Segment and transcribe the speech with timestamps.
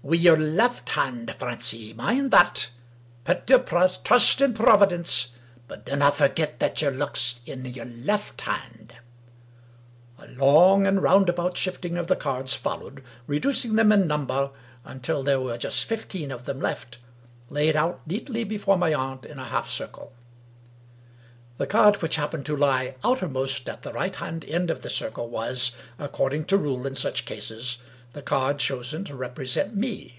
[0.10, 1.92] "Wi' yer left hand, Francie.
[1.92, 2.70] Mind that!
[3.24, 5.32] Pet your trust in Proavidence—
[5.68, 8.96] but dinna forget that your luck's in yer left hand!"
[10.18, 14.50] A long and roundabout shifting of the cards followed, reducing them in number
[14.86, 16.96] until there were just fifteen of them left,
[17.50, 20.14] laid out neatly before my aunt in a half circle.
[21.58, 25.28] The card which happened to lie outermost, at the right hand end of the circle,
[25.28, 27.76] was, according to rule in such cases,
[28.12, 30.16] the card chosen to represent Me.